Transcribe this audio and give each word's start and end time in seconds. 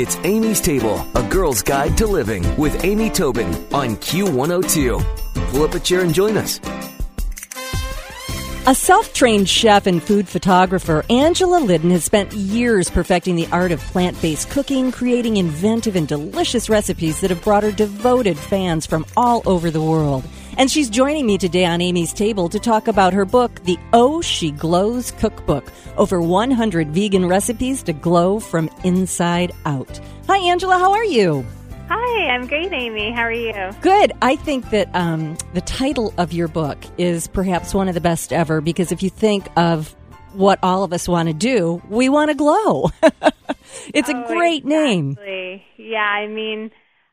It's 0.00 0.16
Amy's 0.22 0.60
Table, 0.60 1.04
a 1.16 1.24
girl's 1.24 1.60
guide 1.60 1.96
to 1.96 2.06
living 2.06 2.56
with 2.56 2.84
Amy 2.84 3.10
Tobin 3.10 3.48
on 3.74 3.96
Q102. 3.96 5.50
Pull 5.50 5.62
up 5.64 5.74
a 5.74 5.80
chair 5.80 6.02
and 6.02 6.14
join 6.14 6.36
us. 6.36 6.60
A 8.68 8.76
self 8.76 9.12
trained 9.12 9.48
chef 9.48 9.88
and 9.88 10.00
food 10.00 10.28
photographer, 10.28 11.04
Angela 11.10 11.58
Liddon 11.58 11.90
has 11.90 12.04
spent 12.04 12.32
years 12.32 12.88
perfecting 12.88 13.34
the 13.34 13.48
art 13.48 13.72
of 13.72 13.80
plant 13.80 14.22
based 14.22 14.48
cooking, 14.50 14.92
creating 14.92 15.36
inventive 15.36 15.96
and 15.96 16.06
delicious 16.06 16.68
recipes 16.68 17.20
that 17.20 17.30
have 17.30 17.42
brought 17.42 17.64
her 17.64 17.72
devoted 17.72 18.38
fans 18.38 18.86
from 18.86 19.04
all 19.16 19.42
over 19.46 19.68
the 19.68 19.82
world. 19.82 20.22
And 20.58 20.68
she's 20.68 20.90
joining 20.90 21.24
me 21.24 21.38
today 21.38 21.64
on 21.64 21.80
Amy's 21.80 22.12
Table 22.12 22.48
to 22.48 22.58
talk 22.58 22.88
about 22.88 23.12
her 23.12 23.24
book, 23.24 23.62
The 23.62 23.78
Oh 23.92 24.20
She 24.20 24.50
Glows 24.50 25.12
Cookbook 25.12 25.70
Over 25.96 26.20
100 26.20 26.88
Vegan 26.88 27.26
Recipes 27.26 27.80
to 27.84 27.92
Glow 27.92 28.40
from 28.40 28.68
Inside 28.82 29.52
Out. 29.66 30.00
Hi, 30.26 30.38
Angela, 30.38 30.76
how 30.76 30.90
are 30.90 31.04
you? 31.04 31.46
Hi, 31.88 32.26
I'm 32.30 32.48
great, 32.48 32.72
Amy. 32.72 33.12
How 33.12 33.22
are 33.22 33.32
you? 33.32 33.70
Good. 33.82 34.12
I 34.20 34.34
think 34.34 34.70
that 34.70 34.92
um, 34.96 35.38
the 35.54 35.60
title 35.60 36.12
of 36.18 36.32
your 36.32 36.48
book 36.48 36.76
is 36.98 37.28
perhaps 37.28 37.72
one 37.72 37.86
of 37.86 37.94
the 37.94 38.00
best 38.00 38.32
ever 38.32 38.60
because 38.60 38.90
if 38.90 39.00
you 39.00 39.10
think 39.10 39.48
of 39.56 39.94
what 40.32 40.58
all 40.64 40.82
of 40.82 40.92
us 40.92 41.06
want 41.06 41.28
to 41.28 41.34
do, 41.34 41.80
we 41.88 42.08
want 42.08 42.32
to 42.32 42.34
glow. 42.34 42.90
it's 43.94 44.10
oh, 44.10 44.24
a 44.24 44.26
great 44.26 44.64
exactly. 44.64 44.84
name. 44.84 45.18
Yeah, 45.76 46.02
I 46.02 46.26
mean, 46.26 46.72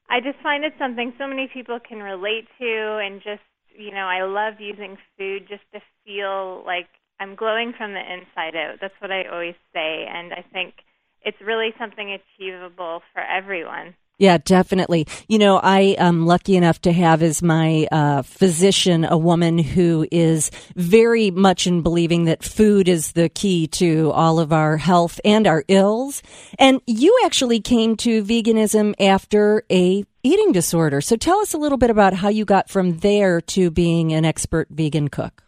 I 0.09 0.19
just 0.21 0.39
find 0.41 0.63
it 0.63 0.73
something 0.77 1.13
so 1.17 1.27
many 1.27 1.49
people 1.51 1.79
can 1.79 1.99
relate 1.99 2.47
to, 2.59 2.99
and 3.03 3.21
just, 3.21 3.41
you 3.77 3.91
know, 3.91 4.05
I 4.07 4.23
love 4.23 4.59
using 4.59 4.97
food 5.17 5.47
just 5.49 5.63
to 5.73 5.79
feel 6.05 6.63
like 6.65 6.87
I'm 7.19 7.35
glowing 7.35 7.73
from 7.77 7.93
the 7.93 8.01
inside 8.01 8.55
out. 8.55 8.77
That's 8.81 8.93
what 8.99 9.11
I 9.11 9.23
always 9.31 9.55
say, 9.73 10.05
and 10.09 10.33
I 10.33 10.43
think 10.53 10.75
it's 11.21 11.37
really 11.41 11.73
something 11.79 12.11
achievable 12.11 13.01
for 13.13 13.21
everyone. 13.21 13.95
Yeah, 14.17 14.37
definitely. 14.37 15.07
You 15.27 15.39
know, 15.39 15.57
I 15.57 15.95
am 15.97 16.25
lucky 16.25 16.55
enough 16.55 16.79
to 16.81 16.93
have 16.93 17.21
as 17.21 17.41
my 17.41 17.85
uh, 17.91 18.21
physician 18.21 19.03
a 19.03 19.17
woman 19.17 19.57
who 19.57 20.07
is 20.09 20.51
very 20.75 21.31
much 21.31 21.67
in 21.67 21.81
believing 21.81 22.23
that 22.25 22.41
food 22.41 22.87
is 22.87 23.11
the 23.11 23.27
key 23.27 23.67
to 23.67 24.11
all 24.11 24.39
of 24.39 24.53
our 24.53 24.77
health 24.77 25.19
and 25.25 25.45
our 25.45 25.65
ills. 25.67 26.23
And 26.57 26.79
you 26.87 27.19
actually 27.25 27.59
came 27.59 27.97
to 27.97 28.23
veganism 28.23 28.93
after 29.01 29.65
a 29.69 30.05
eating 30.23 30.53
disorder. 30.53 31.01
So 31.01 31.17
tell 31.17 31.39
us 31.39 31.53
a 31.53 31.57
little 31.57 31.77
bit 31.77 31.89
about 31.89 32.13
how 32.13 32.29
you 32.29 32.45
got 32.45 32.69
from 32.69 32.99
there 32.99 33.41
to 33.41 33.69
being 33.69 34.13
an 34.13 34.23
expert 34.23 34.69
vegan 34.71 35.09
cook. 35.09 35.44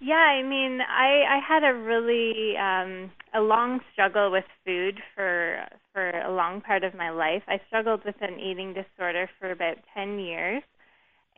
Yeah, 0.00 0.14
I 0.16 0.42
mean, 0.42 0.80
I 0.82 1.24
I 1.36 1.40
had 1.46 1.64
a 1.64 1.74
really 1.74 2.56
um 2.58 3.10
a 3.34 3.40
long 3.40 3.80
struggle 3.92 4.30
with 4.30 4.44
food 4.64 5.00
for 5.14 5.66
for 5.92 6.10
a 6.10 6.32
long 6.32 6.60
part 6.60 6.84
of 6.84 6.94
my 6.94 7.10
life. 7.10 7.42
I 7.48 7.60
struggled 7.66 8.04
with 8.04 8.16
an 8.20 8.38
eating 8.38 8.74
disorder 8.74 9.28
for 9.38 9.50
about 9.50 9.78
10 9.94 10.18
years. 10.18 10.62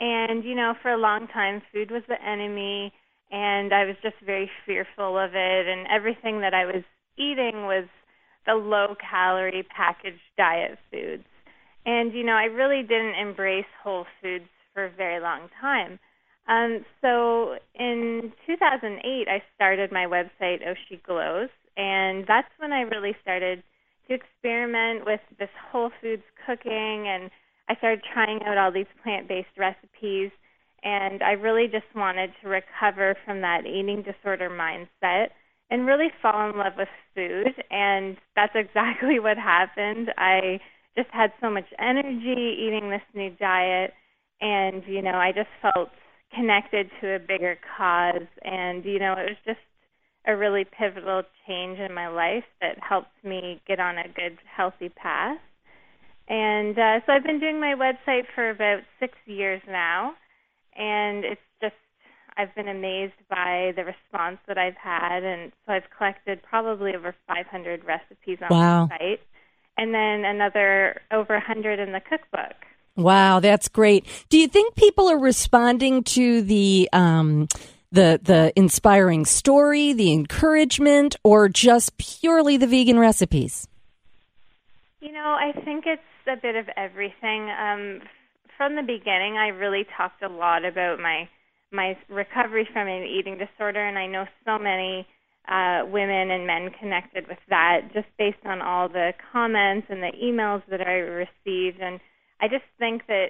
And 0.01 0.45
you 0.45 0.55
know, 0.55 0.75
for 0.83 0.93
a 0.93 0.99
long 0.99 1.29
time 1.29 1.63
food 1.73 1.91
was 1.91 2.03
the 2.09 2.23
enemy 2.23 2.93
and 3.31 3.73
I 3.75 3.85
was 3.85 3.97
just 4.03 4.17
very 4.25 4.51
fearful 4.67 5.19
of 5.19 5.33
it 5.35 5.67
and 5.69 5.87
everything 5.89 6.41
that 6.41 6.55
I 6.55 6.67
was 6.67 6.85
eating 7.19 7.67
was 7.67 7.87
the 8.47 8.55
low 8.55 8.95
calorie 9.01 9.65
packaged 9.77 10.23
diet 10.37 10.79
foods. 10.91 11.25
And 11.87 12.13
you 12.15 12.25
know, 12.25 12.35
I 12.35 12.45
really 12.45 12.83
didn't 12.83 13.17
embrace 13.17 13.71
whole 13.83 14.07
foods 14.23 14.49
for 14.75 14.87
a 14.87 14.91
very 14.91 15.21
long 15.21 15.49
time. 15.61 15.99
Um, 16.49 16.85
so 17.03 17.57
in 17.79 18.33
2008, 18.47 19.29
I 19.29 19.43
started 19.55 19.93
my 19.93 20.07
website, 20.07 20.67
Oshi 20.67 21.03
Glows, 21.07 21.51
and 21.77 22.25
that's 22.27 22.49
when 22.59 22.73
I 22.73 22.83
really 22.83 23.15
started 23.21 23.63
to 24.09 24.15
experiment 24.15 25.05
with 25.05 25.21
this 25.39 25.51
whole 25.71 25.91
foods 26.01 26.23
cooking, 26.47 27.07
and 27.07 27.31
I 27.69 27.77
started 27.77 28.03
trying 28.15 28.43
out 28.45 28.57
all 28.57 28.73
these 28.73 28.87
plant-based 29.03 29.59
recipes, 29.59 30.31
and 30.83 31.23
I 31.23 31.33
really 31.33 31.67
just 31.67 31.95
wanted 31.95 32.31
to 32.43 32.49
recover 32.49 33.15
from 33.27 33.43
that 33.43 33.67
eating 33.67 34.03
disorder 34.03 34.49
mindset 34.49 35.29
and 35.71 35.87
really 35.87 36.09
fall 36.23 36.49
in 36.49 36.57
love 36.57 36.73
with 36.79 36.89
food, 37.15 37.63
and 37.71 38.17
that's 38.35 38.53
exactly 38.55 39.21
what 39.21 39.37
happened. 39.37 40.09
I 40.17 40.61
just 40.97 41.11
had 41.13 41.31
so 41.43 41.51
much 41.51 41.67
energy 41.79 42.57
eating 42.59 42.89
this 42.89 43.03
new 43.15 43.31
diet, 43.39 43.93
and 44.41 44.83
you 44.87 45.03
know, 45.03 45.15
I 45.15 45.33
just 45.33 45.51
felt 45.61 45.91
connected 46.35 46.91
to 47.01 47.15
a 47.15 47.19
bigger 47.19 47.59
cause. 47.77 48.27
And 48.43 48.85
you 48.85 48.99
know 48.99 49.13
it 49.13 49.31
was 49.31 49.39
just 49.45 49.61
a 50.27 50.37
really 50.37 50.65
pivotal 50.65 51.23
change 51.47 51.79
in 51.79 51.95
my 51.95 52.09
life 52.09 52.45
that 52.61 52.77
helped 52.87 53.13
me 53.25 53.61
get 53.67 53.81
on 53.81 53.97
a 53.99 54.09
good 54.09 54.39
healthy 54.55 54.91
path. 54.91 55.39
And 56.29 56.79
uh, 56.79 57.01
so 57.07 57.13
I've 57.13 57.25
been 57.25 57.41
doing 57.41 57.59
my 57.59 57.75
website 57.75 58.25
for 58.35 58.51
about 58.51 58.81
six 59.01 59.15
years 59.25 59.63
now. 59.67 60.13
And 60.77 61.25
it's 61.25 61.41
just 61.61 61.75
I've 62.37 62.55
been 62.55 62.69
amazed 62.69 63.15
by 63.31 63.73
the 63.75 63.85
response 63.85 64.39
that 64.47 64.59
I've 64.59 64.77
had. 64.77 65.25
And 65.25 65.51
so 65.67 65.73
I've 65.73 65.89
collected 65.97 66.43
probably 66.43 66.95
over 66.95 67.15
500 67.27 67.85
recipes 67.85 68.39
on 68.43 68.57
wow. 68.57 68.87
the 68.87 68.99
site. 68.99 69.21
And 69.79 69.95
then 69.95 70.25
another 70.25 71.01
over 71.11 71.35
100 71.35 71.79
in 71.79 71.93
the 71.93 72.01
cookbook 72.01 72.57
Wow, 72.99 73.39
that's 73.39 73.69
great. 73.69 74.05
Do 74.29 74.39
you 74.39 74.49
think 74.49 74.75
people 74.75 75.09
are 75.09 75.19
responding 75.19 76.03
to 76.05 76.43
the 76.43 76.89
um, 76.93 77.47
the 77.93 78.19
the 78.21 78.53
inspiring 78.57 79.25
story, 79.25 79.93
the 79.93 80.13
encouragement, 80.13 81.15
or 81.23 81.49
just 81.49 81.97
purely 81.97 82.57
the 82.57 82.67
vegan 82.67 82.99
recipes? 82.99 83.69
You 85.01 85.13
know, 85.13 85.37
I 85.39 85.53
think 85.65 85.85
it's 85.87 86.03
a 86.27 86.37
bit 86.37 86.57
of 86.57 86.69
everything. 86.77 87.49
Um, 87.51 88.01
from 88.57 88.75
the 88.75 88.83
beginning, 88.83 89.37
I 89.37 89.49
really 89.49 89.87
talked 89.97 90.21
a 90.25 90.29
lot 90.29 90.65
about 90.65 90.99
my 90.99 91.29
my 91.71 91.97
recovery 92.09 92.69
from 92.73 92.89
an 92.89 93.05
eating 93.05 93.39
disorder, 93.39 93.87
and 93.87 93.97
I 93.97 94.09
know 94.09 94.27
so 94.45 94.59
many 94.59 95.07
uh, 95.49 95.83
women 95.87 96.33
and 96.33 96.49
men 96.49 96.71
connected 96.81 97.29
with 97.29 97.39
that 97.49 97.93
just 97.95 98.09
based 98.19 98.45
on 98.45 98.61
all 98.61 98.89
the 98.89 99.13
comments 99.33 99.87
and 99.89 100.03
the 100.03 100.13
emails 100.21 100.63
that 100.69 100.81
I 100.81 100.95
received 100.95 101.81
and 101.81 102.01
I 102.41 102.49
just 102.49 102.65
think 102.79 103.07
that 103.09 103.29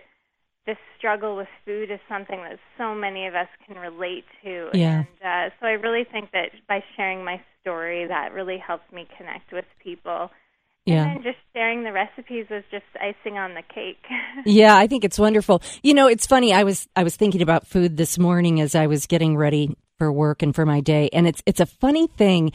this 0.67 0.77
struggle 0.99 1.37
with 1.37 1.49
food 1.65 1.91
is 1.91 1.99
something 2.09 2.39
that 2.43 2.59
so 2.77 2.95
many 2.95 3.27
of 3.27 3.35
us 3.35 3.49
can 3.67 3.77
relate 3.77 4.25
to. 4.45 4.69
Yeah. 4.75 5.05
And 5.23 5.51
uh, 5.51 5.55
so 5.59 5.67
I 5.67 5.73
really 5.73 6.05
think 6.05 6.31
that 6.33 6.51
by 6.69 6.85
sharing 6.95 7.25
my 7.25 7.41
story, 7.63 8.07
that 8.07 8.33
really 8.35 8.59
helps 8.59 8.85
me 8.93 9.09
connect 9.17 9.51
with 9.51 9.65
people. 9.83 10.31
Yeah. 10.85 11.05
And 11.05 11.17
then 11.17 11.23
just 11.23 11.39
sharing 11.55 11.85
the 11.85 11.93
recipes 11.93 12.47
was 12.51 12.65
just 12.71 12.85
icing 13.01 13.39
on 13.39 13.55
the 13.55 13.63
cake. 13.63 14.05
yeah, 14.47 14.77
I 14.77 14.87
think 14.87 15.05
it's 15.05 15.19
wonderful. 15.19 15.63
You 15.83 15.95
know, 15.95 16.07
it's 16.07 16.27
funny. 16.27 16.53
I 16.53 16.65
was 16.65 16.87
I 16.97 17.03
was 17.03 17.17
thinking 17.17 17.43
about 17.43 17.67
food 17.67 17.97
this 17.97 18.19
morning 18.19 18.61
as 18.61 18.75
I 18.75 18.87
was 18.87 19.07
getting 19.07 19.37
ready 19.37 19.75
for 19.99 20.13
work 20.13 20.43
and 20.43 20.55
for 20.55 20.65
my 20.65 20.81
day, 20.81 21.11
and 21.13 21.27
it's 21.27 21.43
it's 21.45 21.61
a 21.61 21.67
funny 21.67 22.07
thing. 22.07 22.53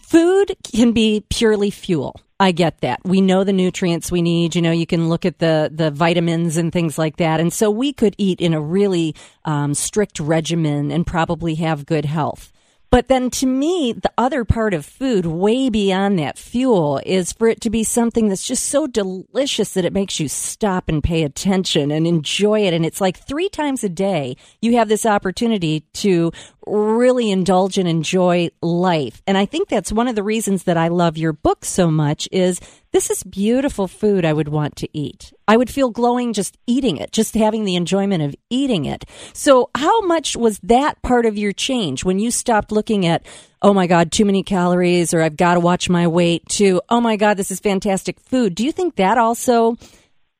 Food 0.00 0.56
can 0.64 0.92
be 0.92 1.24
purely 1.28 1.70
fuel. 1.70 2.20
I 2.40 2.50
get 2.50 2.80
that. 2.80 3.00
We 3.04 3.20
know 3.20 3.44
the 3.44 3.52
nutrients 3.52 4.10
we 4.10 4.20
need. 4.20 4.56
You 4.56 4.62
know, 4.62 4.72
you 4.72 4.86
can 4.86 5.08
look 5.08 5.24
at 5.24 5.38
the 5.38 5.70
the 5.72 5.90
vitamins 5.90 6.56
and 6.56 6.72
things 6.72 6.98
like 6.98 7.18
that, 7.18 7.38
and 7.38 7.52
so 7.52 7.70
we 7.70 7.92
could 7.92 8.16
eat 8.18 8.40
in 8.40 8.52
a 8.52 8.60
really 8.60 9.14
um, 9.44 9.74
strict 9.74 10.18
regimen 10.18 10.90
and 10.90 11.06
probably 11.06 11.54
have 11.56 11.86
good 11.86 12.04
health. 12.04 12.52
But 12.92 13.08
then 13.08 13.30
to 13.30 13.46
me, 13.46 13.94
the 13.94 14.12
other 14.18 14.44
part 14.44 14.74
of 14.74 14.84
food, 14.84 15.24
way 15.24 15.70
beyond 15.70 16.18
that 16.18 16.36
fuel, 16.36 17.00
is 17.06 17.32
for 17.32 17.48
it 17.48 17.62
to 17.62 17.70
be 17.70 17.84
something 17.84 18.28
that's 18.28 18.46
just 18.46 18.68
so 18.68 18.86
delicious 18.86 19.72
that 19.72 19.86
it 19.86 19.94
makes 19.94 20.20
you 20.20 20.28
stop 20.28 20.90
and 20.90 21.02
pay 21.02 21.22
attention 21.22 21.90
and 21.90 22.06
enjoy 22.06 22.66
it. 22.66 22.74
And 22.74 22.84
it's 22.84 23.00
like 23.00 23.16
three 23.16 23.48
times 23.48 23.82
a 23.82 23.88
day, 23.88 24.36
you 24.60 24.76
have 24.76 24.90
this 24.90 25.06
opportunity 25.06 25.86
to 25.94 26.32
really 26.66 27.30
indulge 27.30 27.78
and 27.78 27.88
enjoy 27.88 28.50
life. 28.60 29.22
And 29.26 29.38
I 29.38 29.46
think 29.46 29.70
that's 29.70 29.90
one 29.90 30.06
of 30.06 30.14
the 30.14 30.22
reasons 30.22 30.64
that 30.64 30.76
I 30.76 30.88
love 30.88 31.16
your 31.16 31.32
book 31.32 31.64
so 31.64 31.90
much 31.90 32.28
is 32.30 32.60
this 32.92 33.10
is 33.10 33.22
beautiful 33.22 33.88
food 33.88 34.24
I 34.24 34.32
would 34.32 34.48
want 34.48 34.76
to 34.76 34.88
eat. 34.92 35.32
I 35.48 35.56
would 35.56 35.70
feel 35.70 35.90
glowing 35.90 36.32
just 36.32 36.58
eating 36.66 36.98
it, 36.98 37.10
just 37.10 37.34
having 37.34 37.64
the 37.64 37.74
enjoyment 37.74 38.22
of 38.22 38.36
eating 38.50 38.84
it. 38.84 39.04
So, 39.32 39.70
how 39.74 40.02
much 40.02 40.36
was 40.36 40.58
that 40.60 41.00
part 41.02 41.24
of 41.24 41.38
your 41.38 41.52
change 41.52 42.04
when 42.04 42.18
you 42.18 42.30
stopped 42.30 42.70
looking 42.70 43.06
at, 43.06 43.24
oh 43.62 43.72
my 43.72 43.86
God, 43.86 44.12
too 44.12 44.24
many 44.26 44.42
calories 44.42 45.14
or 45.14 45.22
I've 45.22 45.36
got 45.36 45.54
to 45.54 45.60
watch 45.60 45.88
my 45.88 46.06
weight 46.06 46.46
to, 46.50 46.82
oh 46.90 47.00
my 47.00 47.16
God, 47.16 47.38
this 47.38 47.50
is 47.50 47.60
fantastic 47.60 48.20
food? 48.20 48.54
Do 48.54 48.64
you 48.64 48.72
think 48.72 48.96
that 48.96 49.16
also 49.16 49.76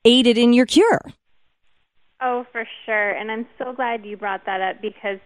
aided 0.05 0.37
in 0.37 0.53
your 0.53 0.65
cure? 0.65 1.01
Oh, 2.21 2.45
for 2.51 2.65
sure. 2.85 3.11
And 3.11 3.31
I'm 3.31 3.47
so 3.57 3.73
glad 3.73 4.05
you 4.05 4.15
brought 4.15 4.45
that 4.45 4.61
up 4.61 4.81
because 4.81 5.19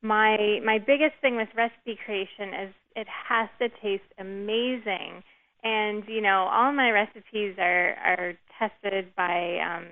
my 0.00 0.60
my 0.64 0.78
biggest 0.78 1.14
thing 1.20 1.36
with 1.36 1.48
recipe 1.56 1.98
creation 2.04 2.54
is 2.54 2.74
it 2.94 3.08
has 3.28 3.48
to 3.58 3.68
taste 3.82 4.04
amazing 4.18 5.24
and 5.62 6.04
you 6.06 6.20
know 6.20 6.48
all 6.50 6.72
my 6.72 6.90
recipes 6.90 7.54
are 7.58 7.94
are 7.94 8.34
tested 8.58 9.14
by 9.16 9.58
um 9.58 9.86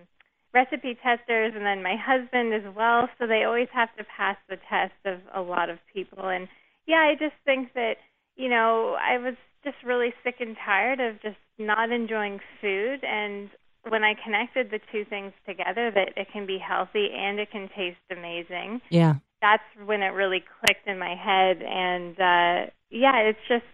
recipe 0.55 0.97
testers 1.03 1.53
and 1.55 1.67
then 1.67 1.83
my 1.83 1.97
husband 1.97 2.55
as 2.55 2.75
well 2.75 3.09
so 3.19 3.27
they 3.27 3.45
always 3.45 3.69
have 3.73 3.95
to 3.97 4.05
pass 4.05 4.37
the 4.49 4.57
test 4.71 4.95
of 5.05 5.21
a 5.35 5.41
lot 5.41 5.69
of 5.69 5.79
people 5.93 6.29
and 6.29 6.49
yeah 6.87 6.97
i 7.11 7.13
just 7.13 7.35
think 7.45 7.73
that 7.75 7.95
you 8.37 8.49
know 8.49 8.97
i 9.01 9.19
was 9.19 9.35
just 9.65 9.77
really 9.85 10.15
sick 10.23 10.37
and 10.41 10.57
tired 10.65 11.01
of 11.01 11.21
just 11.21 11.37
not 11.59 11.91
enjoying 11.91 12.39
food 12.61 13.01
and 13.03 13.51
when 13.89 14.03
I 14.03 14.15
connected 14.23 14.71
the 14.71 14.81
two 14.93 15.05
things 15.05 15.33
together 15.47 15.91
that 15.95 16.11
it 16.17 16.29
can 16.33 16.47
be 16.47 16.59
healthy 16.59 17.09
and 17.15 17.39
it 17.39 17.51
can 17.51 17.69
taste 17.77 17.99
amazing. 18.11 18.81
Yeah. 18.91 19.15
That's 19.41 19.63
when 19.85 20.03
it 20.03 20.09
really 20.09 20.43
clicked 20.61 20.87
in 20.87 20.99
my 20.99 21.15
head 21.15 21.63
and 21.63 22.15
uh 22.19 22.71
yeah, 22.91 23.19
it's 23.19 23.39
just 23.49 23.65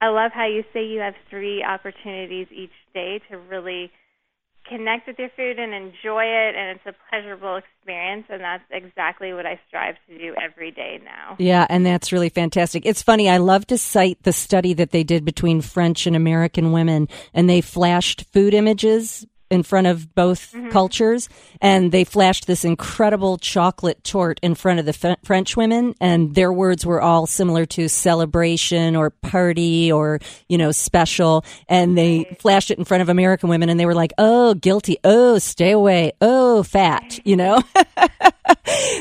I 0.00 0.08
love 0.08 0.32
how 0.32 0.46
you 0.46 0.62
say 0.72 0.84
you 0.84 1.00
have 1.00 1.14
three 1.30 1.62
opportunities 1.62 2.48
each 2.50 2.70
day 2.92 3.20
to 3.30 3.38
really 3.38 3.90
connect 4.68 5.06
with 5.06 5.18
your 5.18 5.28
food 5.36 5.58
and 5.58 5.72
enjoy 5.72 6.24
it 6.24 6.54
and 6.56 6.76
it's 6.76 6.86
a 6.86 6.94
pleasurable 7.08 7.56
experience 7.56 8.26
and 8.28 8.40
that's 8.40 8.64
exactly 8.70 9.32
what 9.32 9.46
I 9.46 9.60
strive 9.68 9.94
to 10.08 10.18
do 10.18 10.34
every 10.42 10.70
day 10.70 11.00
now. 11.04 11.36
Yeah, 11.38 11.66
and 11.68 11.86
that's 11.86 12.12
really 12.12 12.30
fantastic. 12.30 12.84
It's 12.84 13.02
funny, 13.02 13.30
I 13.30 13.36
love 13.38 13.66
to 13.68 13.78
cite 13.78 14.22
the 14.24 14.32
study 14.32 14.74
that 14.74 14.90
they 14.90 15.04
did 15.04 15.24
between 15.24 15.60
French 15.60 16.06
and 16.06 16.16
American 16.16 16.72
women 16.72 17.08
and 17.32 17.48
they 17.48 17.60
flashed 17.60 18.24
food 18.32 18.54
images 18.54 19.24
in 19.50 19.62
front 19.62 19.86
of 19.86 20.14
both 20.14 20.52
mm-hmm. 20.52 20.70
cultures 20.70 21.28
and 21.60 21.92
they 21.92 22.04
flashed 22.04 22.46
this 22.46 22.64
incredible 22.64 23.38
chocolate 23.38 24.02
torte 24.02 24.40
in 24.42 24.54
front 24.54 24.80
of 24.80 24.86
the 24.86 25.08
F- 25.08 25.18
French 25.24 25.56
women 25.56 25.94
and 26.00 26.34
their 26.34 26.52
words 26.52 26.84
were 26.84 27.00
all 27.00 27.26
similar 27.26 27.64
to 27.66 27.88
celebration 27.88 28.96
or 28.96 29.10
party 29.10 29.90
or 29.90 30.18
you 30.48 30.58
know 30.58 30.72
special 30.72 31.44
and 31.68 31.96
they 31.96 32.24
flashed 32.40 32.70
it 32.70 32.78
in 32.78 32.84
front 32.84 33.02
of 33.02 33.08
American 33.08 33.48
women 33.48 33.68
and 33.68 33.78
they 33.78 33.86
were 33.86 33.94
like 33.94 34.12
oh 34.18 34.54
guilty. 34.54 34.98
Oh 35.04 35.38
stay 35.38 35.70
away. 35.70 36.12
Oh 36.20 36.62
fat 36.62 37.18
you 37.24 37.36
know? 37.36 37.62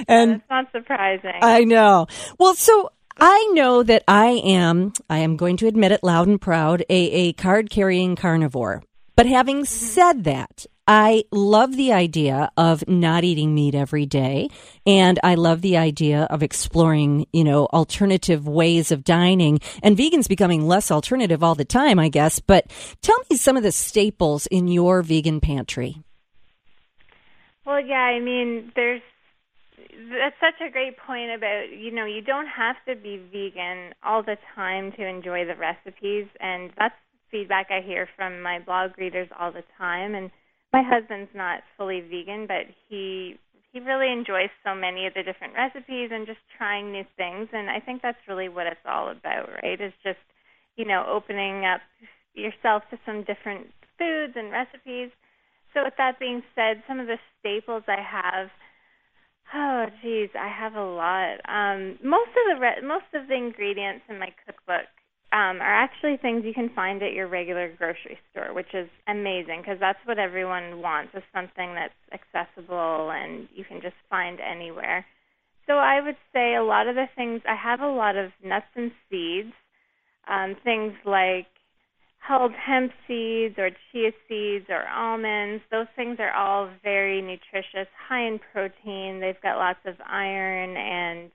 And 0.07 0.33
it's 0.33 0.49
not 0.49 0.71
surprising. 0.71 1.39
I 1.41 1.63
know. 1.63 2.07
Well 2.37 2.55
so 2.55 2.91
I 3.17 3.51
know 3.53 3.81
that 3.83 4.03
I 4.07 4.41
am, 4.43 4.91
I 5.09 5.19
am 5.19 5.37
going 5.37 5.57
to 5.57 5.67
admit 5.67 5.91
it 5.93 6.03
loud 6.03 6.27
and 6.27 6.39
proud, 6.39 6.81
a, 6.89 6.93
a 6.93 7.33
card 7.33 7.69
carrying 7.69 8.15
carnivore. 8.15 8.83
But 9.15 9.25
having 9.25 9.57
mm-hmm. 9.57 9.65
said 9.65 10.23
that, 10.25 10.65
I 10.87 11.23
love 11.31 11.75
the 11.75 11.93
idea 11.93 12.51
of 12.57 12.87
not 12.87 13.23
eating 13.23 13.55
meat 13.55 13.73
every 13.73 14.05
day. 14.05 14.49
And 14.85 15.19
I 15.23 15.33
love 15.35 15.61
the 15.61 15.77
idea 15.77 16.27
of 16.29 16.43
exploring, 16.43 17.25
you 17.33 17.43
know, 17.43 17.65
alternative 17.67 18.47
ways 18.47 18.91
of 18.91 19.03
dining 19.03 19.59
and 19.81 19.97
vegans 19.97 20.27
becoming 20.27 20.67
less 20.67 20.91
alternative 20.91 21.43
all 21.43 21.55
the 21.55 21.65
time, 21.65 21.97
I 21.97 22.09
guess. 22.09 22.39
But 22.39 22.67
tell 23.01 23.17
me 23.29 23.37
some 23.37 23.57
of 23.57 23.63
the 23.63 23.71
staples 23.71 24.45
in 24.47 24.67
your 24.67 25.01
vegan 25.01 25.39
pantry. 25.39 25.97
Well, 27.65 27.79
yeah, 27.79 27.95
I 27.95 28.19
mean, 28.19 28.71
there's 28.75 29.01
that's 30.11 30.35
such 30.39 30.61
a 30.61 30.69
great 30.69 30.97
point 30.97 31.31
about 31.31 31.69
you 31.71 31.89
know 31.89 32.05
you 32.05 32.21
don't 32.21 32.47
have 32.47 32.75
to 32.87 32.95
be 32.95 33.17
vegan 33.31 33.93
all 34.03 34.21
the 34.21 34.37
time 34.53 34.91
to 34.91 35.05
enjoy 35.05 35.45
the 35.45 35.55
recipes 35.55 36.27
and 36.39 36.71
that's 36.77 36.95
feedback 37.31 37.67
I 37.69 37.81
hear 37.81 38.07
from 38.15 38.41
my 38.41 38.59
blog 38.59 38.97
readers 38.97 39.29
all 39.39 39.51
the 39.51 39.63
time. 39.77 40.15
And 40.15 40.31
my 40.73 40.83
husband's 40.83 41.31
not 41.33 41.61
fully 41.77 42.01
vegan, 42.01 42.47
but 42.47 42.67
he 42.89 43.39
he 43.71 43.81
really 43.81 44.11
enjoys 44.11 44.49
so 44.63 44.73
many 44.73 45.05
of 45.05 45.13
the 45.13 45.23
different 45.23 45.53
recipes 45.53 46.09
and 46.11 46.25
just 46.25 46.39
trying 46.57 46.91
new 46.91 47.03
things. 47.17 47.49
And 47.51 47.69
I 47.69 47.81
think 47.81 48.01
that's 48.01 48.27
really 48.27 48.47
what 48.47 48.67
it's 48.67 48.87
all 48.87 49.11
about, 49.11 49.49
right? 49.63 49.79
Is 49.79 49.93
just 50.03 50.19
you 50.75 50.85
know 50.85 51.05
opening 51.07 51.65
up 51.65 51.81
yourself 52.33 52.83
to 52.91 52.99
some 53.05 53.23
different 53.23 53.67
foods 53.97 54.33
and 54.35 54.51
recipes. 54.51 55.11
So 55.73 55.83
with 55.83 55.95
that 55.97 56.19
being 56.19 56.41
said, 56.55 56.83
some 56.87 56.99
of 56.99 57.07
the 57.07 57.19
staples 57.39 57.83
I 57.87 58.01
have. 58.01 58.49
Oh, 59.53 59.85
geez, 60.01 60.29
I 60.33 60.47
have 60.47 60.73
a 60.73 60.83
lot. 60.83 61.37
Um, 61.47 61.99
most 62.03 62.31
of 62.31 62.55
the 62.55 62.59
re- 62.59 62.81
most 62.81 63.11
of 63.13 63.27
the 63.27 63.35
ingredients 63.35 64.03
in 64.09 64.19
my 64.19 64.33
cookbook 64.45 64.87
um, 65.31 65.59
are 65.59 65.83
actually 65.83 66.17
things 66.17 66.43
you 66.45 66.53
can 66.53 66.69
find 66.69 67.01
at 67.03 67.13
your 67.13 67.27
regular 67.27 67.73
grocery 67.77 68.17
store, 68.31 68.53
which 68.53 68.73
is 68.73 68.87
amazing 69.07 69.61
because 69.61 69.79
that's 69.79 69.99
what 70.05 70.19
everyone 70.19 70.81
wants 70.81 71.13
is 71.13 71.23
something 71.33 71.75
that's 71.75 71.93
accessible 72.13 73.11
and 73.11 73.47
you 73.53 73.65
can 73.65 73.81
just 73.81 73.95
find 74.09 74.39
anywhere. 74.39 75.05
So 75.67 75.73
I 75.73 75.99
would 76.01 76.17
say 76.31 76.55
a 76.55 76.63
lot 76.63 76.87
of 76.87 76.95
the 76.95 77.07
things 77.15 77.41
I 77.47 77.55
have 77.55 77.81
a 77.81 77.87
lot 77.89 78.15
of 78.15 78.31
nuts 78.43 78.67
and 78.75 78.91
seeds, 79.09 79.53
um, 80.29 80.55
things 80.63 80.93
like 81.05 81.47
hulled 82.19 82.53
hemp 82.53 82.91
seeds 83.07 83.55
or 83.57 83.71
chia 83.91 84.11
seeds 84.27 84.65
or 84.69 84.87
almonds. 84.87 85.63
Those 85.71 85.87
things 85.95 86.17
are 86.19 86.33
all 86.33 86.69
very 86.83 87.21
nutritious, 87.21 87.87
high 88.07 88.27
in 88.27 88.39
protein. 88.53 89.19
They've 89.19 89.41
got 89.41 89.57
lots 89.57 89.79
of 89.85 89.95
iron 90.07 90.77
and 90.77 91.31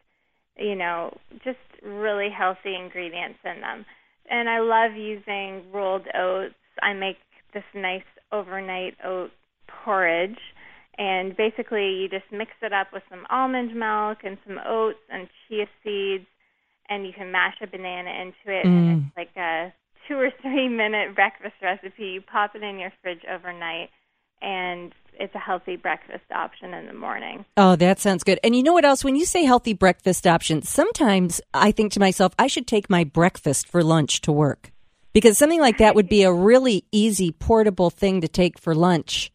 you 0.58 0.75
know, 0.75 1.17
just 1.44 1.58
really 1.82 2.29
healthy 2.31 2.75
ingredients 2.75 3.38
in 3.44 3.61
them. 3.61 3.85
And 4.29 4.49
I 4.49 4.61
love 4.61 4.97
using 4.97 5.70
rolled 5.73 6.06
oats. 6.14 6.55
I 6.82 6.93
make 6.93 7.17
this 7.52 7.64
nice 7.75 8.02
overnight 8.32 8.94
oat 9.05 9.31
porridge. 9.85 10.38
And 10.99 11.37
basically, 11.37 11.88
you 11.94 12.08
just 12.08 12.31
mix 12.31 12.52
it 12.62 12.73
up 12.73 12.88
with 12.93 13.02
some 13.08 13.26
almond 13.31 13.75
milk 13.75 14.19
and 14.23 14.37
some 14.47 14.58
oats 14.67 14.99
and 15.11 15.29
chia 15.49 15.67
seeds, 15.82 16.26
and 16.88 17.06
you 17.06 17.12
can 17.17 17.32
mash 17.32 17.56
a 17.62 17.67
banana 17.67 18.11
into 18.11 18.58
it. 18.58 18.67
Mm. 18.67 18.67
And 18.67 19.02
it's 19.06 19.17
like 19.17 19.37
a 19.37 19.73
two 20.06 20.17
or 20.17 20.31
three 20.43 20.69
minute 20.69 21.14
breakfast 21.14 21.55
recipe. 21.62 22.05
You 22.05 22.20
pop 22.20 22.55
it 22.55 22.62
in 22.62 22.79
your 22.79 22.93
fridge 23.02 23.23
overnight, 23.32 23.88
and 24.43 24.93
it's 25.19 25.35
a 25.35 25.39
healthy 25.39 25.77
breakfast 25.77 26.25
option 26.35 26.75
in 26.75 26.87
the 26.87 26.95
morning. 26.95 27.45
Oh, 27.57 27.77
that 27.77 28.01
sounds 28.01 28.25
good. 28.25 28.41
And 28.43 28.55
you 28.55 28.62
know 28.62 28.73
what 28.73 28.85
else? 28.85 29.05
When 29.05 29.17
you 29.17 29.25
say 29.25 29.45
healthy 29.45 29.73
breakfast 29.73 30.27
option, 30.27 30.62
sometimes 30.62 31.41
I 31.53 31.73
think 31.73 31.93
to 31.93 32.01
myself, 32.01 32.33
I 32.39 32.47
should 32.47 32.67
take 32.67 32.89
my 32.91 33.05
breakfast 33.05 33.69
for 33.69 33.83
lunch 33.83 34.21
to 34.23 34.33
work 34.33 34.73
because 35.12 35.39
something 35.39 35.61
like 35.61 35.79
that 35.79 35.95
would 35.95 36.09
be 36.09 36.23
a 36.23 36.33
really 36.33 36.85
easy 36.93 37.33
portable 37.33 37.91
thing 37.91 38.21
to 38.21 38.29
take 38.29 38.59
for 38.59 38.75
lunch. 38.75 39.33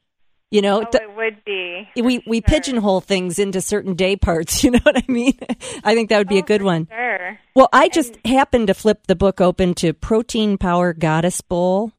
You 0.51 0.61
know, 0.61 0.83
oh, 0.83 0.89
it 0.93 1.15
would 1.15 1.43
be. 1.43 1.89
We 1.95 2.23
we 2.25 2.37
sure. 2.37 2.43
pigeonhole 2.47 3.01
things 3.01 3.39
into 3.39 3.61
certain 3.61 3.95
day 3.95 4.15
parts. 4.15 4.63
You 4.63 4.71
know 4.71 4.79
what 4.83 4.97
I 4.97 5.03
mean? 5.07 5.37
I 5.83 5.93
think 5.95 6.09
that 6.09 6.17
would 6.17 6.29
be 6.29 6.37
oh, 6.37 6.39
a 6.39 6.43
good 6.43 6.61
one. 6.61 6.87
Sure. 6.87 7.39
Well, 7.55 7.69
I 7.73 7.89
just 7.89 8.17
and, 8.23 8.33
happened 8.33 8.67
to 8.67 8.73
flip 8.73 9.05
the 9.07 9.15
book 9.15 9.41
open 9.41 9.73
to 9.75 9.93
Protein 9.93 10.57
Power 10.57 10.93
Goddess 10.93 11.41
Bowl 11.41 11.91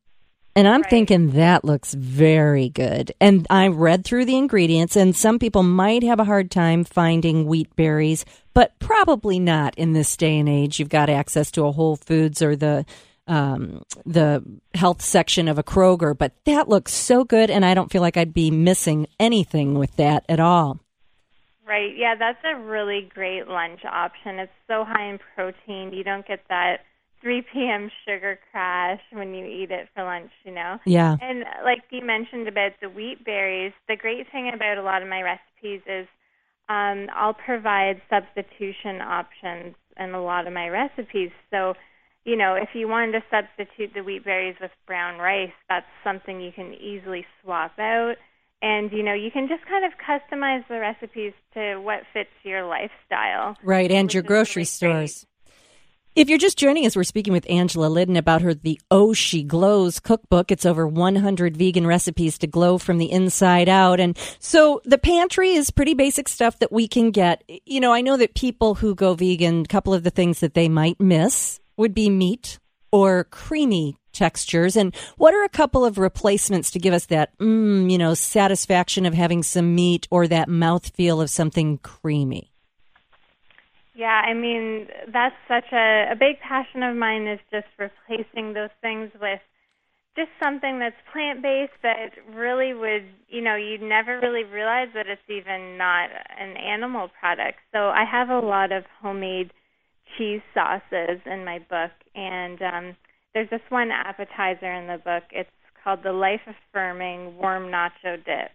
and 0.57 0.67
I'm 0.67 0.81
right. 0.81 0.91
thinking 0.91 1.33
that 1.33 1.65
looks 1.65 1.93
very 1.93 2.71
good. 2.71 3.13
And 3.21 3.47
I 3.51 3.69
read 3.69 4.05
through 4.05 4.25
the 4.25 4.39
ingredients, 4.39 4.97
and 4.97 5.15
some 5.15 5.39
people 5.39 5.63
might 5.63 6.03
have 6.03 6.19
a 6.19 6.25
hard 6.25 6.51
time 6.51 6.83
finding 6.83 7.47
wheat 7.47 7.77
berries, 7.77 8.25
but 8.55 8.77
probably 8.79 9.39
not 9.39 9.75
in 9.77 9.93
this 9.93 10.17
day 10.17 10.39
and 10.39 10.49
age. 10.49 10.81
You've 10.81 10.89
got 10.89 11.11
access 11.11 11.51
to 11.53 11.67
a 11.67 11.73
Whole 11.73 11.97
Foods 11.97 12.41
or 12.41 12.57
the 12.57 12.87
um, 13.29 13.83
the 14.05 14.43
health 14.75 15.03
section 15.03 15.49
of 15.49 15.59
a 15.59 15.63
Kroger, 15.63 16.17
but 16.17 16.33
that 16.45 16.69
looks 16.69 16.95
so 16.95 17.25
good, 17.25 17.51
and 17.51 17.65
I 17.65 17.75
don't 17.75 17.91
feel 17.91 18.03
like 18.03 18.17
I'd 18.17 18.33
be 18.33 18.51
missing 18.51 19.09
anything 19.19 19.75
with 19.75 19.95
that 19.97 20.25
at 20.29 20.41
all. 20.41 20.81
Right. 21.67 21.97
Yeah, 21.97 22.15
that's 22.15 22.39
a 22.45 22.57
really 22.57 23.11
great 23.13 23.49
lunch 23.49 23.81
option. 23.85 24.39
It's 24.39 24.53
so 24.69 24.85
high 24.85 25.11
in 25.11 25.19
protein. 25.35 25.93
You 25.93 26.05
don't 26.05 26.27
get 26.27 26.45
that 26.49 26.83
3 27.27 27.43
p.m. 27.53 27.91
sugar 28.07 28.39
crash 28.53 29.01
when 29.11 29.35
you 29.35 29.45
eat 29.45 29.73
it 29.73 29.89
for 29.93 30.05
lunch, 30.05 30.31
you 30.45 30.55
know? 30.55 30.79
Yeah. 30.87 31.17
And 31.21 31.41
like 31.65 31.83
you 31.91 32.07
mentioned 32.07 32.47
about 32.47 32.71
the 32.81 32.89
wheat 32.89 33.25
berries, 33.25 33.73
the 33.89 33.97
great 33.97 34.31
thing 34.31 34.49
about 34.55 34.79
a 34.79 34.83
lot 34.83 35.03
of 35.03 35.09
my 35.09 35.23
recipes 35.23 35.81
is 35.89 36.07
um, 36.69 37.09
I'll 37.13 37.35
provide 37.35 38.01
substitution 38.09 39.01
options 39.03 39.75
in 39.99 40.15
a 40.15 40.23
lot 40.23 40.47
of 40.47 40.53
my 40.53 40.69
recipes. 40.69 41.33
So, 41.51 41.75
you 42.25 42.37
know, 42.37 42.55
if 42.55 42.69
you 42.75 42.87
wanted 42.87 43.11
to 43.19 43.25
substitute 43.29 43.91
the 43.93 44.05
wheat 44.05 44.25
berries 44.25 44.55
with 44.61 44.71
brown 44.87 45.19
rice, 45.19 45.51
that's 45.69 45.87
something 46.05 46.41
you 46.41 46.53
can 46.53 46.75
easily 46.75 47.27
swap 47.43 47.77
out. 47.81 48.15
And, 48.63 48.93
you 48.93 49.03
know, 49.03 49.15
you 49.15 49.33
can 49.33 49.49
just 49.49 49.67
kind 49.67 49.85
of 49.85 49.99
customize 49.99 50.67
the 50.69 50.79
recipes 50.79 51.33
to 51.55 51.79
what 51.79 52.03
fits 52.13 52.31
your 52.45 52.65
lifestyle. 52.67 53.57
Right, 53.65 53.91
and 53.91 54.15
your 54.15 54.23
grocery 54.23 54.61
really 54.61 55.09
stores. 55.09 55.27
If 56.17 56.31
you're 56.31 56.39
just 56.39 56.57
joining 56.57 56.87
us, 56.87 56.97
we're 56.97 57.05
speaking 57.05 57.35
with 57.35 57.45
Angela 57.51 57.89
Liddon 57.89 58.17
about 58.17 58.41
her 58.41 58.55
The 58.55 58.81
Oh 58.91 59.13
She 59.13 59.43
Glows 59.43 60.01
cookbook. 60.01 60.51
It's 60.51 60.65
over 60.65 60.89
100 60.89 61.59
vegan 61.59 61.87
recipes 61.87 62.39
to 62.39 62.47
glow 62.47 62.79
from 62.79 62.97
the 62.97 63.13
inside 63.13 63.69
out. 63.69 64.01
And 64.01 64.17
so 64.39 64.81
the 64.87 64.97
pantry 64.97 65.51
is 65.51 65.71
pretty 65.71 65.93
basic 65.93 66.27
stuff 66.27 66.59
that 66.61 66.73
we 66.73 66.89
can 66.89 67.11
get. 67.11 67.45
You 67.67 67.81
know, 67.81 67.93
I 67.93 68.01
know 68.01 68.17
that 68.17 68.35
people 68.35 68.77
who 68.77 68.95
go 68.95 69.13
vegan, 69.13 69.61
a 69.61 69.67
couple 69.67 69.93
of 69.93 70.05
the 70.05 70.11
things 70.11 70.41
that 70.41 70.55
they 70.55 70.71
might 70.71 70.99
miss 70.99 71.61
would 71.77 71.93
be 71.93 72.09
meat 72.09 72.61
or 72.91 73.25
creamy 73.25 73.99
textures. 74.15 74.75
And 74.75 74.97
what 75.19 75.35
are 75.35 75.45
a 75.45 75.51
couple 75.51 75.85
of 75.85 75.99
replacements 75.99 76.71
to 76.71 76.79
give 76.79 76.95
us 76.95 77.05
that, 77.07 77.37
mm, 77.37 77.93
you 77.93 77.99
know, 77.99 78.15
satisfaction 78.15 79.05
of 79.05 79.13
having 79.13 79.43
some 79.43 79.75
meat 79.75 80.09
or 80.11 80.27
that 80.29 80.49
mouthfeel 80.49 81.23
of 81.23 81.29
something 81.29 81.77
creamy? 81.77 82.55
Yeah, 83.97 84.21
I 84.27 84.35
mean, 84.35 84.89
that's 85.11 85.35
such 85.49 85.73
a, 85.73 86.13
a 86.13 86.17
big 86.17 86.39
passion 86.41 86.83
of 86.83 86.95
mine 86.95 87.27
is 87.27 87.41
just 87.51 87.67
replacing 87.79 88.53
those 88.53 88.75
things 88.83 89.11
with 89.19 89.41
just 90.15 90.29
something 90.43 90.79
that's 90.79 90.97
plant 91.11 91.41
based 91.41 91.81
that 91.83 92.11
really 92.35 92.75
would, 92.75 93.05
you 93.29 93.41
know, 93.41 93.57
you'd 93.57 93.81
never 93.81 94.21
really 94.21 94.45
realize 94.45 94.89
that 94.95 95.07
it's 95.07 95.23
even 95.31 95.79
not 95.79 96.11
an 96.39 96.59
animal 96.59 97.09
product. 97.19 97.57
So 97.73 97.89
I 97.89 98.05
have 98.05 98.29
a 98.29 98.39
lot 98.39 98.71
of 98.71 98.85
homemade 99.01 99.53
cheese 100.19 100.43
sauces 100.53 101.21
in 101.25 101.47
my 101.47 101.59
book, 101.59 101.93
and 102.15 102.61
um, 102.61 102.97
there's 103.33 103.49
this 103.49 103.65
one 103.71 103.91
appetizer 103.91 104.73
in 104.73 104.89
the 104.89 104.99
book. 104.99 105.25
It's 105.31 105.51
called 105.83 106.01
the 106.03 106.13
Life 106.13 106.43
Affirming 106.47 107.39
Warm 107.39 107.71
Nacho 107.73 108.23
Dip. 108.23 108.51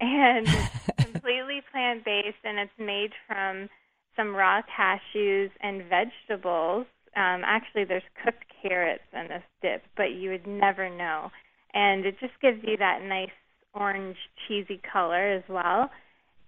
And 0.00 0.46
it's 0.46 0.96
completely 1.12 1.62
plant 1.72 2.04
based 2.04 2.44
and 2.44 2.58
it's 2.58 2.78
made 2.78 3.12
from 3.26 3.70
some 4.16 4.34
raw 4.34 4.62
cashews 4.62 5.50
and 5.62 5.82
vegetables. 5.84 6.86
Um, 7.16 7.42
actually, 7.44 7.84
there's 7.84 8.02
cooked 8.24 8.44
carrots 8.62 9.04
in 9.12 9.28
this 9.28 9.42
dip, 9.62 9.82
but 9.96 10.12
you 10.12 10.30
would 10.30 10.46
never 10.46 10.88
know. 10.88 11.30
And 11.74 12.04
it 12.06 12.16
just 12.20 12.34
gives 12.40 12.58
you 12.62 12.76
that 12.78 13.02
nice 13.02 13.30
orange 13.74 14.16
cheesy 14.46 14.80
color 14.92 15.32
as 15.34 15.42
well. 15.48 15.90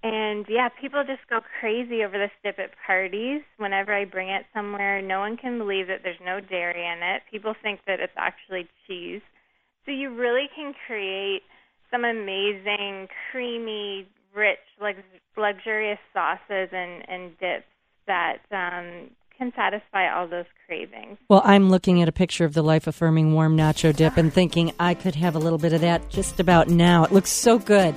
And 0.03 0.47
yeah, 0.49 0.69
people 0.81 1.03
just 1.05 1.29
go 1.29 1.41
crazy 1.61 2.05
over 2.05 2.19
this 2.19 2.31
dip 2.45 2.59
at 2.59 2.71
parties. 2.87 3.43
Whenever 3.57 3.93
I 3.93 4.05
bring 4.05 4.29
it 4.29 4.47
somewhere, 4.55 5.03
no 5.03 5.19
one 5.19 5.37
can 5.37 5.59
believe 5.59 5.89
that 5.89 6.01
there's 6.05 6.21
no 6.25 6.41
dairy 6.41 6.87
in 6.87 7.03
it. 7.03 7.23
People 7.31 7.55
think 7.63 7.81
that 7.87 7.99
it's 8.01 8.13
actually 8.17 8.69
cheese. 8.87 9.23
So 9.85 9.91
you 9.91 10.15
really 10.15 10.49
can 10.55 10.73
create 10.87 11.43
some 11.91 12.05
amazing, 12.05 13.09
creamy, 13.33 14.07
rich, 14.39 14.59
lux- 14.81 14.99
luxurious 15.37 15.99
sauces 16.15 16.69
and, 16.73 17.09
and 17.09 17.39
dips 17.39 17.67
that 18.07 18.39
um, 18.51 19.11
can 19.37 19.53
satisfy 19.55 20.13
all 20.13 20.27
those 20.27 20.47
cravings. 20.67 21.17
Well, 21.29 21.43
I'm 21.45 21.71
looking 21.71 22.03
at 22.03 22.09
a 22.09 22.13
picture 22.13 22.45
of 22.45 22.55
the 22.55 22.63
life 22.63 22.87
affirming 22.87 23.33
warm 23.33 23.57
nacho 23.57 23.95
dip 23.95 24.17
and 24.17 24.33
thinking 24.33 24.73
I 24.81 24.95
could 24.95 25.15
have 25.15 25.37
a 25.37 25.39
little 25.39 25.59
bit 25.59 25.73
of 25.73 25.81
that 25.83 26.09
just 26.11 26.41
about 26.41 26.69
now. 26.69 27.05
It 27.05 27.13
looks 27.13 27.31
so 27.31 27.59
good. 27.59 27.95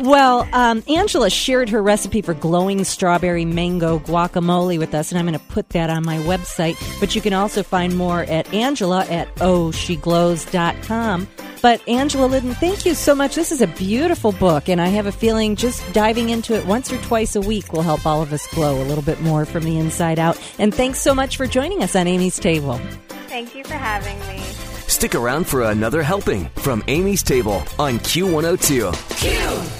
Well, 0.00 0.48
um, 0.52 0.82
Angela 0.88 1.30
shared 1.30 1.68
her 1.68 1.82
recipe 1.82 2.22
for 2.22 2.34
glowing 2.34 2.84
strawberry 2.84 3.44
mango 3.44 3.98
guacamole 4.00 4.78
with 4.78 4.94
us, 4.94 5.12
and 5.12 5.18
I'm 5.18 5.26
going 5.26 5.38
to 5.38 5.44
put 5.46 5.68
that 5.70 5.90
on 5.90 6.04
my 6.04 6.16
website. 6.18 6.76
But 6.98 7.14
you 7.14 7.20
can 7.20 7.34
also 7.34 7.62
find 7.62 7.96
more 7.96 8.22
at 8.22 8.52
Angela 8.52 9.04
at 9.06 9.32
ohsheglows.com. 9.36 11.28
But 11.62 11.86
Angela 11.88 12.26
Liddon, 12.26 12.54
thank 12.54 12.86
you 12.86 12.94
so 12.94 13.14
much. 13.14 13.34
This 13.34 13.52
is 13.52 13.60
a 13.60 13.66
beautiful 13.66 14.32
book, 14.32 14.68
and 14.68 14.80
I 14.80 14.88
have 14.88 15.06
a 15.06 15.12
feeling 15.12 15.56
just 15.56 15.80
diving 15.92 16.30
into 16.30 16.54
it 16.54 16.64
once 16.66 16.92
or 16.92 16.98
twice 17.02 17.36
a 17.36 17.40
week 17.40 17.72
will 17.72 17.82
help 17.82 18.06
all 18.06 18.22
of 18.22 18.32
us 18.32 18.46
glow 18.54 18.82
a 18.82 18.84
little 18.84 19.04
bit 19.04 19.20
more 19.20 19.44
from 19.44 19.64
the 19.64 19.78
inside 19.78 20.18
out. 20.18 20.40
And 20.58 20.74
thanks 20.74 21.00
so 21.00 21.14
much 21.14 21.36
for 21.36 21.46
joining 21.46 21.82
us 21.82 21.94
on 21.94 22.06
Amy's 22.06 22.38
Table. 22.38 22.80
Thank 23.28 23.54
you 23.54 23.64
for 23.64 23.74
having 23.74 24.18
me. 24.20 24.42
Stick 24.88 25.14
around 25.14 25.46
for 25.46 25.62
another 25.70 26.02
helping 26.02 26.48
from 26.56 26.82
Amy's 26.88 27.22
Table 27.22 27.62
on 27.78 27.98
Q102. 27.98 29.18
Q! 29.18 29.30
Oh 29.32 29.79